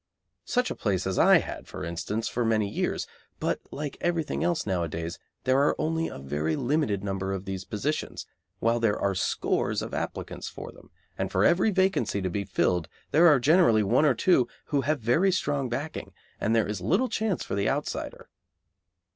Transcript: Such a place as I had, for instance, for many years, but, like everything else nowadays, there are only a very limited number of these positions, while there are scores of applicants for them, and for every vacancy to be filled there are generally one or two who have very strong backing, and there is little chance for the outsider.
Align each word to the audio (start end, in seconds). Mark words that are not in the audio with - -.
Such 0.45 0.71
a 0.71 0.75
place 0.75 1.05
as 1.05 1.19
I 1.19 1.37
had, 1.37 1.67
for 1.67 1.83
instance, 1.85 2.27
for 2.27 2.43
many 2.43 2.67
years, 2.67 3.05
but, 3.39 3.59
like 3.69 3.97
everything 4.01 4.43
else 4.43 4.65
nowadays, 4.65 5.19
there 5.43 5.59
are 5.59 5.75
only 5.79 6.07
a 6.07 6.17
very 6.17 6.55
limited 6.55 7.03
number 7.03 7.31
of 7.31 7.45
these 7.45 7.65
positions, 7.65 8.25
while 8.57 8.79
there 8.79 8.99
are 8.99 9.13
scores 9.13 9.83
of 9.83 9.93
applicants 9.93 10.49
for 10.49 10.71
them, 10.71 10.89
and 11.19 11.31
for 11.31 11.45
every 11.45 11.69
vacancy 11.69 12.19
to 12.19 12.31
be 12.31 12.45
filled 12.45 12.87
there 13.11 13.27
are 13.27 13.37
generally 13.39 13.83
one 13.83 14.05
or 14.07 14.15
two 14.15 14.47
who 14.73 14.81
have 14.81 14.99
very 15.01 15.31
strong 15.31 15.69
backing, 15.69 16.13
and 16.39 16.55
there 16.55 16.67
is 16.67 16.81
little 16.81 17.07
chance 17.07 17.43
for 17.43 17.53
the 17.53 17.69
outsider. 17.69 18.27